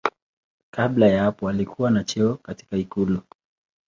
Kabla 0.71 1.07
ya 1.07 1.23
hapo 1.23 1.49
alikuwa 1.49 1.91
na 1.91 2.03
cheo 2.03 2.35
katika 2.35 2.77
ikulu. 2.77 3.21